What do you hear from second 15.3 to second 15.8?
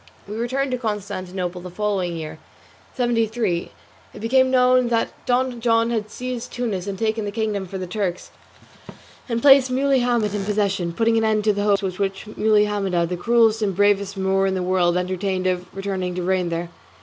of